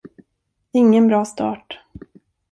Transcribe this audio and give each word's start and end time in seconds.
Ingen 0.71 1.07
bra 1.07 1.23
start. 1.25 1.73